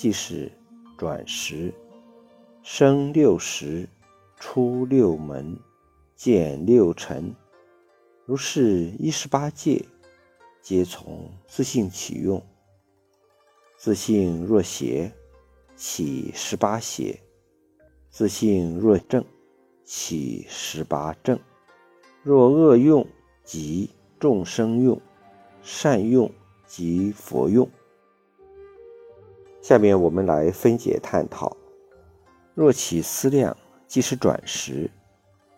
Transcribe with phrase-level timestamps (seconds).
[0.00, 0.50] 即是
[0.96, 1.70] 转识；
[2.62, 3.86] 生六识，
[4.34, 5.58] 出六门，
[6.16, 7.36] 见六尘。
[8.24, 9.84] 如是一十八界，
[10.62, 12.42] 皆从自性起用。
[13.76, 15.12] 自性若邪，
[15.76, 17.20] 起十八邪；
[18.08, 19.22] 自性若正，
[19.84, 21.38] 起十八正。
[22.22, 23.06] 若恶用，
[23.44, 23.90] 即。
[24.18, 24.98] 众生用、
[25.62, 26.30] 善用
[26.66, 27.68] 及佛用。
[29.60, 31.56] 下面我们来分解探讨：
[32.54, 34.88] 若起思量，即是转识；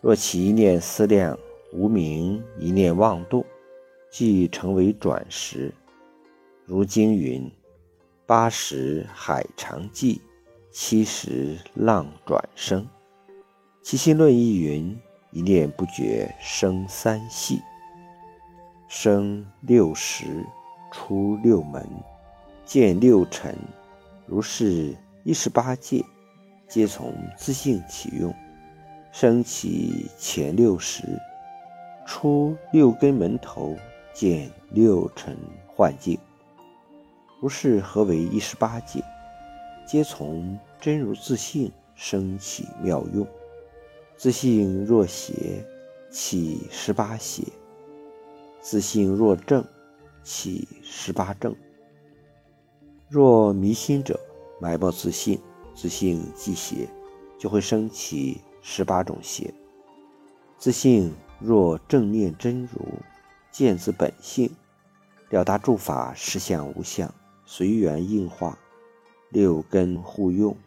[0.01, 1.37] 若起一念思量，
[1.71, 3.43] 无明一念妄动，
[4.11, 5.73] 即成为转识。
[6.65, 7.49] 如经云
[8.27, 10.21] ：“八十海常记，
[10.71, 12.81] 七十浪转生。”
[13.81, 14.97] 《七心论》亦云
[15.31, 17.61] ：“一念不觉，生三系。”
[18.87, 20.45] 生六十，
[20.91, 21.85] 出六门，
[22.65, 23.57] 见六尘，
[24.25, 26.03] 如是一十八界，
[26.67, 28.33] 皆从自性起用，
[29.11, 31.03] 生起前六识，
[32.05, 33.77] 出六根门头，
[34.13, 36.17] 见六尘幻境。
[37.41, 39.03] 如是何为一十八界？
[39.85, 43.27] 皆从真如自性生起妙用。
[44.15, 45.65] 自性若邪，
[46.09, 47.43] 起十八邪。
[48.61, 49.65] 自性若正，
[50.23, 51.53] 起十八正；
[53.13, 54.19] 若迷心者，
[54.59, 55.39] 埋没自性，
[55.75, 56.89] 自性即邪，
[57.37, 59.53] 就会升起十八种邪。
[60.57, 62.81] 自性若正念真如，
[63.51, 64.49] 见自本性，
[65.29, 67.13] 了达诸法实相无相，
[67.45, 68.57] 随缘应化，
[69.29, 70.57] 六根互用，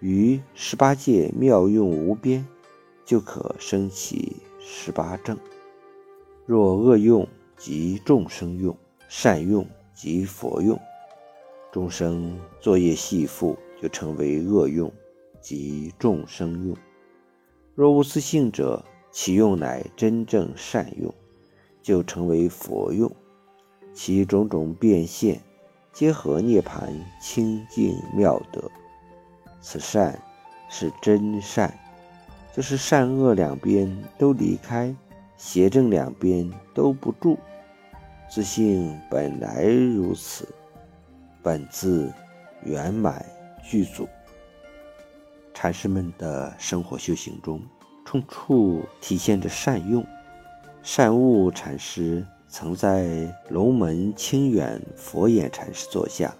[0.00, 2.44] 于十八界妙用无边，
[3.04, 5.38] 就可升起十八正。
[6.44, 8.76] 若恶用即众生用，
[9.08, 9.64] 善用
[9.94, 10.76] 即佛用。
[11.78, 14.92] 众生作业细复，就成为恶用，
[15.40, 16.76] 即众生用。
[17.76, 21.14] 若无自性者，其用乃真正善用，
[21.80, 23.08] 就成为佛用。
[23.94, 25.40] 其种种变现，
[25.92, 28.68] 皆合涅盘清净妙德。
[29.60, 30.20] 此善
[30.68, 31.72] 是真善，
[32.52, 34.92] 就是善恶两边都离开。
[35.36, 37.38] 邪正两边都不住，
[38.28, 40.44] 自性本来如此，
[41.42, 42.12] 本自
[42.64, 43.24] 圆满
[43.62, 44.08] 具足。
[45.54, 47.60] 禅师们的生活修行中，
[48.04, 50.04] 处处体现着善用。
[50.82, 56.34] 善悟禅师曾在龙门清远佛眼禅师座下，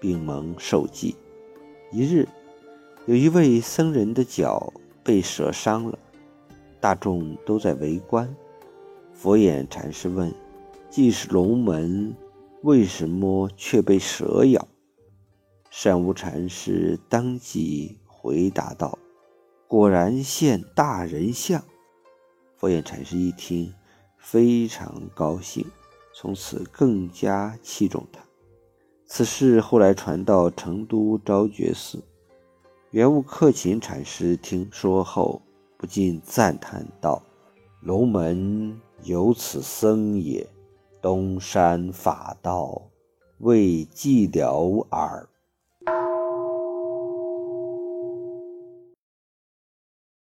[0.00, 1.16] 并蒙受记。
[1.92, 2.28] 一日，
[3.06, 4.72] 有一位僧人的脚
[5.02, 5.98] 被蛇伤了，
[6.80, 8.28] 大众都在围观。
[9.12, 10.34] 佛眼禅师问
[10.90, 12.12] ：“既是龙门，
[12.64, 14.66] 为什么却被蛇咬？”
[15.70, 18.98] 善无禅师当即回答道
[19.68, 21.62] ：“果然现大人相。”
[22.56, 23.74] 佛眼禅师一听，
[24.16, 25.66] 非常高兴，
[26.14, 28.20] 从此更加器重他。
[29.06, 32.02] 此事后来传到成都昭觉寺，
[32.92, 35.42] 圆悟克勤禅师听说后，
[35.76, 37.22] 不禁赞叹道
[37.84, 40.48] ：“龙门。”有此僧也，
[41.04, 42.80] 东山法道，
[43.40, 45.28] 为寂寥耳。